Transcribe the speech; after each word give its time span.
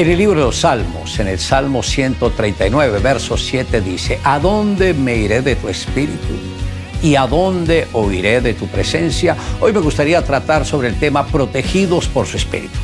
En 0.00 0.08
el 0.08 0.16
libro 0.16 0.40
de 0.40 0.46
los 0.46 0.60
Salmos, 0.60 1.20
en 1.20 1.28
el 1.28 1.38
Salmo 1.38 1.82
139, 1.82 3.00
verso 3.00 3.36
7 3.36 3.82
dice, 3.82 4.18
¿a 4.24 4.38
dónde 4.38 4.94
me 4.94 5.14
iré 5.14 5.42
de 5.42 5.56
tu 5.56 5.68
espíritu? 5.68 6.38
¿Y 7.02 7.16
a 7.16 7.26
dónde 7.26 7.86
oiré 7.92 8.40
de 8.40 8.54
tu 8.54 8.66
presencia? 8.66 9.36
Hoy 9.60 9.74
me 9.74 9.80
gustaría 9.80 10.24
tratar 10.24 10.64
sobre 10.64 10.88
el 10.88 10.98
tema 10.98 11.26
protegidos 11.26 12.08
por 12.08 12.26
su 12.26 12.38
espíritu. 12.38 12.78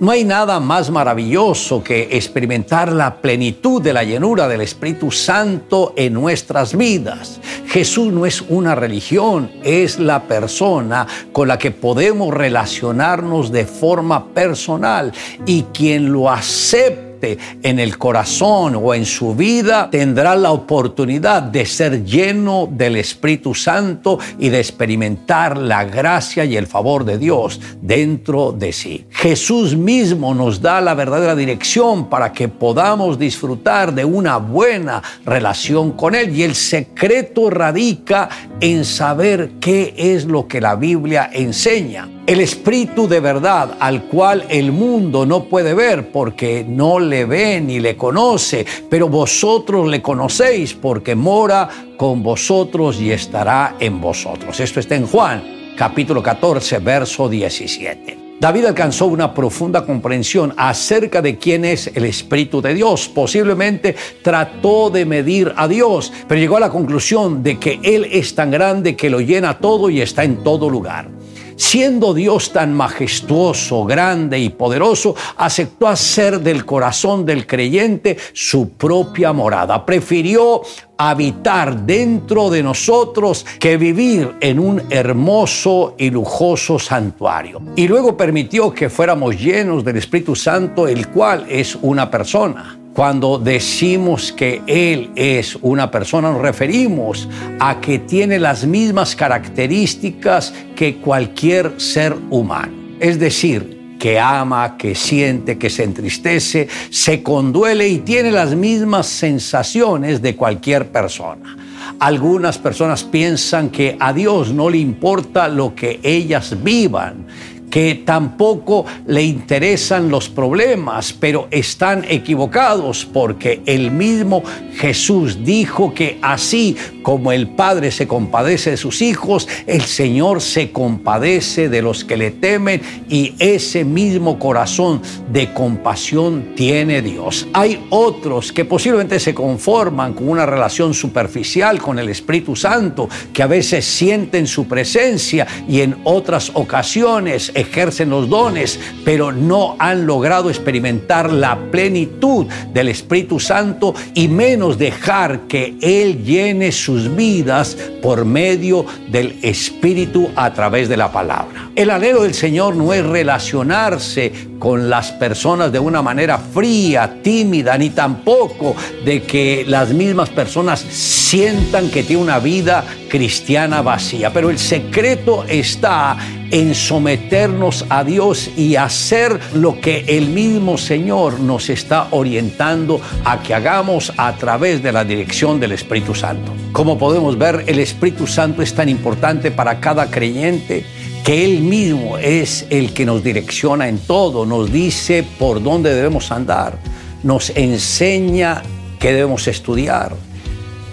No 0.00 0.10
hay 0.10 0.24
nada 0.24 0.58
más 0.58 0.90
maravilloso 0.90 1.84
que 1.84 2.08
experimentar 2.10 2.92
la 2.92 3.22
plenitud 3.22 3.80
de 3.80 3.92
la 3.92 4.02
llenura 4.02 4.48
del 4.48 4.62
Espíritu 4.62 5.12
Santo 5.12 5.94
en 5.96 6.12
nuestras 6.12 6.76
vidas. 6.76 7.40
Jesús 7.74 8.12
no 8.12 8.24
es 8.24 8.40
una 8.40 8.76
religión, 8.76 9.50
es 9.64 9.98
la 9.98 10.28
persona 10.28 11.08
con 11.32 11.48
la 11.48 11.58
que 11.58 11.72
podemos 11.72 12.32
relacionarnos 12.32 13.50
de 13.50 13.66
forma 13.66 14.28
personal 14.28 15.12
y 15.44 15.64
quien 15.74 16.12
lo 16.12 16.30
acepta 16.30 17.13
en 17.62 17.78
el 17.78 17.98
corazón 17.98 18.76
o 18.76 18.94
en 18.94 19.04
su 19.04 19.34
vida, 19.34 19.88
tendrá 19.90 20.34
la 20.36 20.52
oportunidad 20.52 21.42
de 21.42 21.66
ser 21.66 22.04
lleno 22.04 22.68
del 22.70 22.96
Espíritu 22.96 23.54
Santo 23.54 24.18
y 24.38 24.48
de 24.48 24.58
experimentar 24.58 25.56
la 25.56 25.84
gracia 25.84 26.44
y 26.44 26.56
el 26.56 26.66
favor 26.66 27.04
de 27.04 27.18
Dios 27.18 27.60
dentro 27.80 28.52
de 28.52 28.72
sí. 28.72 29.06
Jesús 29.10 29.76
mismo 29.76 30.34
nos 30.34 30.60
da 30.60 30.80
la 30.80 30.94
verdadera 30.94 31.34
dirección 31.34 32.08
para 32.08 32.32
que 32.32 32.48
podamos 32.48 33.18
disfrutar 33.18 33.94
de 33.94 34.04
una 34.04 34.36
buena 34.38 35.02
relación 35.24 35.92
con 35.92 36.14
Él 36.14 36.36
y 36.36 36.42
el 36.42 36.54
secreto 36.54 37.50
radica 37.50 38.28
en 38.60 38.84
saber 38.84 39.52
qué 39.60 39.94
es 39.96 40.24
lo 40.24 40.46
que 40.46 40.60
la 40.60 40.76
Biblia 40.76 41.30
enseña. 41.32 42.13
El 42.26 42.40
Espíritu 42.40 43.06
de 43.06 43.20
verdad 43.20 43.76
al 43.78 44.04
cual 44.04 44.46
el 44.48 44.72
mundo 44.72 45.26
no 45.26 45.44
puede 45.44 45.74
ver 45.74 46.10
porque 46.10 46.64
no 46.66 46.98
le 46.98 47.26
ve 47.26 47.60
ni 47.60 47.80
le 47.80 47.98
conoce, 47.98 48.64
pero 48.88 49.10
vosotros 49.10 49.86
le 49.88 50.00
conocéis 50.00 50.72
porque 50.72 51.14
mora 51.14 51.68
con 51.98 52.22
vosotros 52.22 52.98
y 52.98 53.12
estará 53.12 53.76
en 53.78 54.00
vosotros. 54.00 54.58
Esto 54.58 54.80
está 54.80 54.94
en 54.94 55.06
Juan 55.06 55.74
capítulo 55.76 56.22
14, 56.22 56.78
verso 56.78 57.28
17. 57.28 58.18
David 58.40 58.64
alcanzó 58.64 59.04
una 59.04 59.34
profunda 59.34 59.84
comprensión 59.84 60.54
acerca 60.56 61.20
de 61.20 61.36
quién 61.36 61.66
es 61.66 61.88
el 61.94 62.06
Espíritu 62.06 62.62
de 62.62 62.72
Dios. 62.72 63.06
Posiblemente 63.06 63.94
trató 64.22 64.88
de 64.88 65.04
medir 65.04 65.52
a 65.56 65.68
Dios, 65.68 66.10
pero 66.26 66.40
llegó 66.40 66.56
a 66.56 66.60
la 66.60 66.70
conclusión 66.70 67.42
de 67.42 67.58
que 67.58 67.80
Él 67.82 68.08
es 68.10 68.34
tan 68.34 68.50
grande 68.50 68.96
que 68.96 69.10
lo 69.10 69.20
llena 69.20 69.58
todo 69.58 69.90
y 69.90 70.00
está 70.00 70.24
en 70.24 70.42
todo 70.42 70.70
lugar 70.70 71.10
siendo 71.56 72.14
Dios 72.14 72.52
tan 72.52 72.74
majestuoso, 72.74 73.84
grande 73.84 74.38
y 74.38 74.50
poderoso, 74.50 75.14
aceptó 75.36 75.88
hacer 75.88 76.40
del 76.40 76.64
corazón 76.64 77.24
del 77.24 77.46
creyente 77.46 78.16
su 78.32 78.70
propia 78.70 79.32
morada. 79.32 79.84
Prefirió 79.84 80.62
habitar 80.96 81.84
dentro 81.84 82.50
de 82.50 82.62
nosotros 82.62 83.44
que 83.58 83.76
vivir 83.76 84.34
en 84.40 84.58
un 84.58 84.82
hermoso 84.90 85.94
y 85.98 86.10
lujoso 86.10 86.78
santuario. 86.78 87.60
Y 87.76 87.88
luego 87.88 88.16
permitió 88.16 88.72
que 88.72 88.88
fuéramos 88.88 89.38
llenos 89.38 89.84
del 89.84 89.96
Espíritu 89.96 90.36
Santo, 90.36 90.86
el 90.86 91.08
cual 91.08 91.46
es 91.48 91.76
una 91.82 92.10
persona. 92.10 92.78
Cuando 92.94 93.38
decimos 93.38 94.32
que 94.32 94.62
Él 94.68 95.10
es 95.16 95.58
una 95.62 95.90
persona, 95.90 96.30
nos 96.30 96.40
referimos 96.40 97.28
a 97.58 97.80
que 97.80 97.98
tiene 97.98 98.38
las 98.38 98.64
mismas 98.64 99.16
características 99.16 100.54
que 100.76 100.98
cualquier 100.98 101.80
ser 101.80 102.14
humano. 102.30 102.72
Es 103.00 103.18
decir, 103.18 103.96
que 103.98 104.20
ama, 104.20 104.76
que 104.76 104.94
siente, 104.94 105.58
que 105.58 105.70
se 105.70 105.82
entristece, 105.82 106.68
se 106.90 107.20
conduele 107.20 107.88
y 107.88 107.98
tiene 107.98 108.30
las 108.30 108.54
mismas 108.54 109.06
sensaciones 109.06 110.22
de 110.22 110.36
cualquier 110.36 110.92
persona. 110.92 111.56
Algunas 111.98 112.58
personas 112.58 113.02
piensan 113.02 113.70
que 113.70 113.96
a 113.98 114.12
Dios 114.12 114.52
no 114.52 114.70
le 114.70 114.78
importa 114.78 115.48
lo 115.48 115.74
que 115.74 115.98
ellas 116.02 116.62
vivan, 116.62 117.26
que 117.74 117.96
tampoco 117.96 118.86
le 119.04 119.24
interesan 119.24 120.08
los 120.08 120.28
problemas, 120.28 121.12
pero 121.12 121.48
están 121.50 122.04
equivocados 122.08 123.04
porque 123.04 123.62
el 123.66 123.90
mismo 123.90 124.44
Jesús 124.76 125.44
dijo 125.44 125.92
que 125.92 126.20
así 126.22 126.76
como 127.02 127.32
el 127.32 127.48
Padre 127.48 127.90
se 127.90 128.06
compadece 128.06 128.70
de 128.70 128.76
sus 128.76 129.02
hijos, 129.02 129.48
el 129.66 129.82
Señor 129.82 130.40
se 130.40 130.70
compadece 130.70 131.68
de 131.68 131.82
los 131.82 132.04
que 132.04 132.16
le 132.16 132.30
temen 132.30 132.80
y 133.08 133.34
ese 133.40 133.84
mismo 133.84 134.38
corazón 134.38 135.02
de 135.32 135.52
compasión 135.52 136.52
tiene 136.54 137.02
Dios. 137.02 137.48
Hay 137.52 137.84
otros 137.90 138.52
que 138.52 138.64
posiblemente 138.64 139.18
se 139.18 139.34
conforman 139.34 140.14
con 140.14 140.28
una 140.28 140.46
relación 140.46 140.94
superficial 140.94 141.82
con 141.82 141.98
el 141.98 142.08
Espíritu 142.08 142.54
Santo, 142.54 143.08
que 143.32 143.42
a 143.42 143.48
veces 143.48 143.84
sienten 143.84 144.46
su 144.46 144.68
presencia 144.68 145.46
y 145.68 145.80
en 145.80 145.96
otras 146.04 146.52
ocasiones 146.54 147.50
ejercen 147.64 148.10
los 148.10 148.28
dones, 148.28 148.78
pero 149.04 149.32
no 149.32 149.76
han 149.78 150.06
logrado 150.06 150.48
experimentar 150.48 151.32
la 151.32 151.58
plenitud 151.70 152.46
del 152.72 152.88
Espíritu 152.88 153.40
Santo 153.40 153.94
y 154.14 154.28
menos 154.28 154.78
dejar 154.78 155.40
que 155.48 155.74
Él 155.80 156.24
llene 156.24 156.72
sus 156.72 157.14
vidas 157.14 157.76
por 158.02 158.24
medio 158.24 158.86
del 159.10 159.38
Espíritu 159.42 160.30
a 160.36 160.52
través 160.52 160.88
de 160.88 160.96
la 160.96 161.10
palabra. 161.12 161.70
El 161.74 161.90
anhelo 161.90 162.22
del 162.22 162.34
Señor 162.34 162.76
no 162.76 162.92
es 162.92 163.04
relacionarse 163.04 164.32
con 164.58 164.88
las 164.88 165.12
personas 165.12 165.72
de 165.72 165.78
una 165.78 166.02
manera 166.02 166.38
fría, 166.38 167.18
tímida, 167.22 167.76
ni 167.76 167.90
tampoco 167.90 168.74
de 169.04 169.22
que 169.22 169.64
las 169.66 169.92
mismas 169.92 170.30
personas 170.30 170.80
sientan 170.80 171.90
que 171.90 172.02
tiene 172.02 172.22
una 172.22 172.38
vida 172.38 172.84
cristiana 173.08 173.82
vacía. 173.82 174.32
Pero 174.32 174.50
el 174.50 174.58
secreto 174.58 175.44
está 175.48 176.16
en 176.54 176.72
someternos 176.76 177.84
a 177.88 178.04
Dios 178.04 178.48
y 178.56 178.76
hacer 178.76 179.40
lo 179.54 179.80
que 179.80 180.04
el 180.06 180.28
mismo 180.28 180.78
Señor 180.78 181.40
nos 181.40 181.68
está 181.68 182.06
orientando 182.12 183.00
a 183.24 183.42
que 183.42 183.54
hagamos 183.54 184.12
a 184.16 184.36
través 184.36 184.80
de 184.80 184.92
la 184.92 185.04
dirección 185.04 185.58
del 185.58 185.72
Espíritu 185.72 186.14
Santo. 186.14 186.52
Como 186.70 186.96
podemos 186.96 187.36
ver, 187.36 187.64
el 187.66 187.80
Espíritu 187.80 188.28
Santo 188.28 188.62
es 188.62 188.72
tan 188.72 188.88
importante 188.88 189.50
para 189.50 189.80
cada 189.80 190.08
creyente 190.12 190.86
que 191.24 191.44
Él 191.44 191.58
mismo 191.60 192.18
es 192.18 192.66
el 192.70 192.94
que 192.94 193.04
nos 193.04 193.24
direcciona 193.24 193.88
en 193.88 193.98
todo, 193.98 194.46
nos 194.46 194.70
dice 194.70 195.26
por 195.40 195.60
dónde 195.60 195.92
debemos 195.92 196.30
andar, 196.30 196.78
nos 197.24 197.50
enseña 197.50 198.62
qué 199.00 199.12
debemos 199.12 199.48
estudiar, 199.48 200.14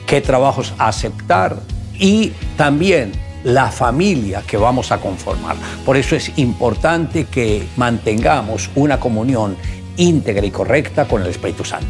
qué 0.08 0.22
trabajos 0.22 0.74
aceptar 0.80 1.60
y 2.00 2.32
también 2.58 3.12
la 3.44 3.72
familia 3.72 4.44
que 4.46 4.58
vamos 4.58 4.92
a 4.92 5.00
conformar. 5.00 5.56
Por 5.86 5.98
eso 5.98 6.16
es 6.16 6.38
importante 6.38 7.26
que 7.26 7.68
mantengamos 7.78 8.70
una 8.76 9.00
comunión 9.00 9.56
íntegra 9.98 10.46
y 10.46 10.52
correcta 10.52 11.08
con 11.08 11.22
el 11.22 11.28
Espíritu 11.28 11.64
Santo. 11.64 11.88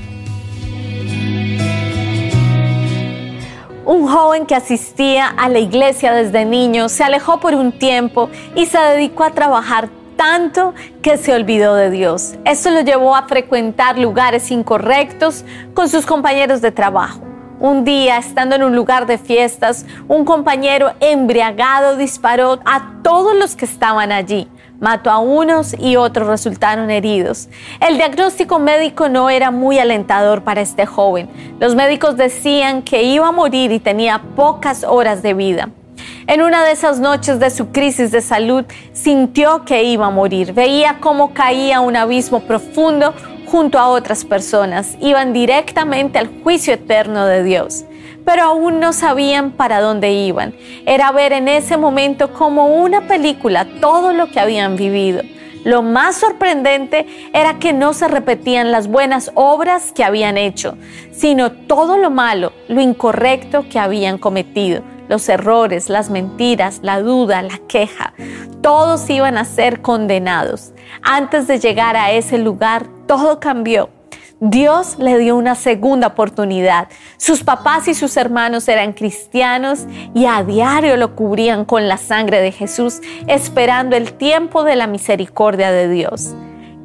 Un 3.86 4.08
joven 4.08 4.46
que 4.46 4.56
asistía 4.56 5.28
a 5.28 5.50
la 5.50 5.60
iglesia 5.60 6.14
desde 6.14 6.46
niño 6.46 6.88
se 6.88 7.04
alejó 7.04 7.40
por 7.40 7.56
un 7.56 7.72
tiempo 7.72 8.30
y 8.56 8.66
se 8.66 8.78
dedicó 8.78 9.24
a 9.24 9.32
trabajar 9.32 9.90
tanto 10.16 10.76
que 11.02 11.18
se 11.18 11.34
olvidó 11.34 11.76
de 11.76 11.90
Dios. 11.90 12.36
Esto 12.46 12.70
lo 12.70 12.82
llevó 12.82 13.16
a 13.16 13.24
frecuentar 13.24 13.98
lugares 13.98 14.52
incorrectos 14.52 15.44
con 15.74 15.90
sus 15.90 16.06
compañeros 16.06 16.62
de 16.62 16.72
trabajo. 16.72 17.31
Un 17.62 17.84
día, 17.84 18.18
estando 18.18 18.56
en 18.56 18.64
un 18.64 18.76
lugar 18.76 19.06
de 19.06 19.20
fiestas, 19.20 19.86
un 20.08 20.26
compañero 20.26 20.94
embriagado 21.00 21.96
disparó 21.96 22.60
a 22.66 22.94
todos 23.04 23.36
los 23.36 23.56
que 23.56 23.66
estaban 23.66 24.12
allí. 24.12 24.48
Mató 24.80 25.12
a 25.12 25.20
unos 25.20 25.76
y 25.78 25.96
otros 25.96 26.28
resultaron 26.28 26.90
heridos. 26.90 27.50
El 27.80 27.98
diagnóstico 27.98 28.58
médico 28.58 29.10
no 29.10 29.30
era 29.30 29.52
muy 29.52 29.78
alentador 29.78 30.44
para 30.44 30.62
este 30.62 30.88
joven. 30.88 31.30
Los 31.60 31.76
médicos 31.76 32.18
decían 32.18 32.82
que 32.82 33.04
iba 33.04 33.28
a 33.28 33.32
morir 33.32 33.72
y 33.72 33.80
tenía 33.80 34.24
pocas 34.36 34.84
horas 34.84 35.22
de 35.22 35.36
vida. 35.36 35.70
En 36.26 36.42
una 36.42 36.64
de 36.64 36.72
esas 36.72 37.00
noches 37.00 37.40
de 37.40 37.52
su 37.52 37.68
crisis 37.72 38.10
de 38.10 38.22
salud, 38.22 38.66
sintió 38.94 39.66
que 39.66 39.84
iba 39.84 40.08
a 40.08 40.10
morir. 40.12 40.54
Veía 40.54 40.98
cómo 41.00 41.32
caía 41.34 41.80
un 41.80 41.96
abismo 41.96 42.40
profundo 42.40 43.14
junto 43.52 43.78
a 43.78 43.90
otras 43.90 44.24
personas. 44.24 44.96
Iban 45.02 45.34
directamente 45.34 46.18
al 46.18 46.42
juicio 46.42 46.74
eterno 46.74 47.26
de 47.26 47.44
Dios. 47.44 47.84
Pero 48.26 48.44
aún 48.44 48.80
no 48.80 48.94
sabían 48.94 49.52
para 49.52 49.82
dónde 49.82 50.14
iban. 50.14 50.54
Era 50.86 51.12
ver 51.12 51.34
en 51.34 51.50
ese 51.50 51.76
momento 51.76 52.32
como 52.34 52.68
una 52.68 53.02
película 53.02 53.68
todo 53.82 54.14
lo 54.14 54.28
que 54.28 54.40
habían 54.40 54.78
vivido. 54.78 55.22
Lo 55.66 55.82
más 55.84 56.16
sorprendente 56.16 57.06
era 57.34 57.60
que 57.60 57.74
no 57.74 57.94
se 57.94 58.08
repetían 58.08 58.72
las 58.72 58.88
buenas 58.88 59.32
obras 59.36 59.92
que 59.92 60.04
habían 60.04 60.38
hecho, 60.38 60.78
sino 61.12 61.52
todo 61.52 61.98
lo 61.98 62.10
malo, 62.10 62.54
lo 62.68 62.82
incorrecto 62.82 63.66
que 63.70 63.78
habían 63.78 64.18
cometido 64.18 64.82
los 65.12 65.28
errores, 65.28 65.90
las 65.90 66.10
mentiras, 66.10 66.80
la 66.84 67.02
duda, 67.02 67.42
la 67.42 67.58
queja. 67.68 68.14
Todos 68.62 69.10
iban 69.10 69.38
a 69.38 69.44
ser 69.44 69.82
condenados. 69.82 70.72
Antes 71.04 71.48
de 71.48 71.60
llegar 71.60 71.98
a 71.98 72.12
ese 72.12 72.38
lugar, 72.38 72.88
todo 73.08 73.42
cambió. 73.42 73.90
Dios 74.40 74.98
le 75.00 75.18
dio 75.18 75.36
una 75.36 75.56
segunda 75.56 76.08
oportunidad. 76.08 76.88
Sus 77.18 77.44
papás 77.44 77.90
y 77.90 77.94
sus 77.94 78.16
hermanos 78.16 78.70
eran 78.70 78.94
cristianos 78.94 79.82
y 80.16 80.28
a 80.28 80.44
diario 80.44 80.96
lo 80.96 81.14
cubrían 81.14 81.66
con 81.66 81.90
la 81.90 81.98
sangre 81.98 82.40
de 82.40 82.54
Jesús, 82.54 83.02
esperando 83.28 83.98
el 83.98 84.14
tiempo 84.14 84.64
de 84.64 84.78
la 84.78 84.88
misericordia 84.88 85.72
de 85.74 85.90
Dios. 85.90 86.34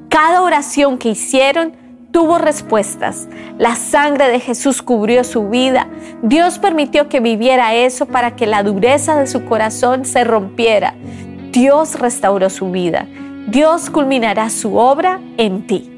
Cada 0.09 0.43
oración 0.43 0.99
que 0.99 1.11
hicieron 1.11 1.77
tuvo 2.17 2.39
respuestas. 2.39 3.29
La 3.59 3.77
sangre 3.77 4.31
de 4.31 4.41
Jesús 4.41 4.81
cubrió 4.81 5.23
su 5.23 5.51
vida. 5.51 5.87
Dios 6.23 6.59
permitió 6.59 7.11
que 7.11 7.21
viviera 7.21 7.75
eso 7.75 8.07
para 8.07 8.37
que 8.37 8.47
la 8.47 8.63
dureza 8.63 9.21
de 9.21 9.27
su 9.27 9.45
corazón 9.45 10.07
se 10.07 10.25
rompiera. 10.25 10.95
Dios 11.53 12.01
restauró 12.01 12.49
su 12.49 12.71
vida. 12.71 13.07
Dios 13.49 13.91
culminará 13.91 14.49
su 14.49 14.77
obra 14.79 15.21
en 15.37 15.67
ti. 15.67 15.91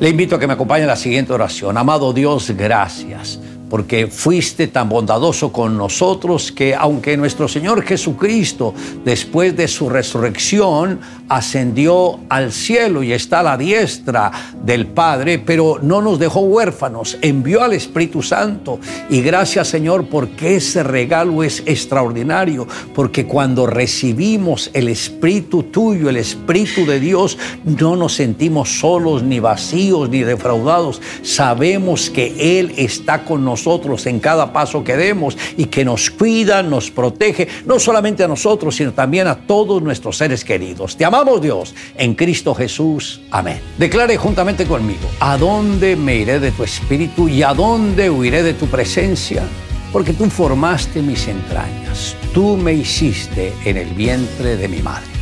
Le 0.00 0.08
invito 0.08 0.34
a 0.34 0.40
que 0.40 0.48
me 0.48 0.54
acompañe 0.54 0.82
en 0.82 0.88
la 0.88 0.96
siguiente 0.96 1.32
oración. 1.32 1.78
Amado 1.78 2.12
Dios, 2.12 2.50
gracias 2.50 3.38
porque 3.68 4.06
fuiste 4.06 4.68
tan 4.68 4.88
bondadoso 4.88 5.52
con 5.52 5.76
nosotros 5.76 6.52
que 6.52 6.74
aunque 6.74 7.16
nuestro 7.16 7.48
Señor 7.48 7.82
Jesucristo, 7.82 8.74
después 9.04 9.56
de 9.56 9.68
su 9.68 9.88
resurrección, 9.88 11.00
ascendió 11.28 12.20
al 12.28 12.52
cielo 12.52 13.02
y 13.02 13.12
está 13.12 13.40
a 13.40 13.42
la 13.42 13.56
diestra 13.56 14.30
del 14.62 14.86
Padre, 14.86 15.40
pero 15.40 15.80
no 15.82 16.00
nos 16.00 16.18
dejó 16.18 16.40
huérfanos, 16.40 17.18
envió 17.20 17.62
al 17.62 17.72
Espíritu 17.72 18.22
Santo. 18.22 18.78
Y 19.10 19.20
gracias 19.20 19.68
Señor 19.68 20.06
porque 20.06 20.56
ese 20.56 20.82
regalo 20.84 21.42
es 21.42 21.62
extraordinario, 21.66 22.68
porque 22.94 23.26
cuando 23.26 23.66
recibimos 23.66 24.70
el 24.72 24.88
Espíritu 24.88 25.64
tuyo, 25.64 26.08
el 26.08 26.16
Espíritu 26.16 26.86
de 26.86 27.00
Dios, 27.00 27.36
no 27.64 27.96
nos 27.96 28.14
sentimos 28.14 28.78
solos, 28.78 29.22
ni 29.22 29.40
vacíos, 29.40 30.08
ni 30.08 30.20
defraudados. 30.20 31.00
Sabemos 31.22 32.10
que 32.10 32.60
Él 32.60 32.72
está 32.76 33.24
con 33.24 33.44
nosotros 33.44 33.55
nosotros 33.56 34.04
en 34.06 34.20
cada 34.20 34.52
paso 34.52 34.84
que 34.84 34.98
demos 34.98 35.34
y 35.56 35.64
que 35.64 35.82
nos 35.82 36.10
cuida, 36.10 36.62
nos 36.62 36.90
protege, 36.90 37.48
no 37.64 37.78
solamente 37.78 38.22
a 38.22 38.28
nosotros, 38.28 38.76
sino 38.76 38.92
también 38.92 39.26
a 39.26 39.46
todos 39.46 39.82
nuestros 39.82 40.18
seres 40.18 40.44
queridos. 40.44 40.94
Te 40.94 41.06
amamos 41.06 41.40
Dios 41.40 41.74
en 41.96 42.14
Cristo 42.14 42.54
Jesús. 42.54 43.22
Amén. 43.30 43.58
Declare 43.78 44.18
juntamente 44.18 44.66
conmigo, 44.66 45.08
¿a 45.20 45.38
dónde 45.38 45.96
me 45.96 46.16
iré 46.16 46.38
de 46.38 46.52
tu 46.52 46.64
espíritu 46.64 47.30
y 47.30 47.42
a 47.42 47.54
dónde 47.54 48.10
huiré 48.10 48.42
de 48.42 48.52
tu 48.52 48.66
presencia? 48.66 49.42
Porque 49.90 50.12
tú 50.12 50.28
formaste 50.28 51.00
mis 51.00 51.26
entrañas, 51.26 52.14
tú 52.34 52.58
me 52.58 52.74
hiciste 52.74 53.54
en 53.64 53.78
el 53.78 53.88
vientre 53.94 54.58
de 54.58 54.68
mi 54.68 54.82
madre. 54.82 55.15